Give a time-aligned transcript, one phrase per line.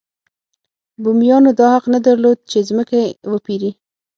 [1.03, 3.01] بومیانو دا حق نه درلود چې ځمکې
[3.31, 3.71] وپېري.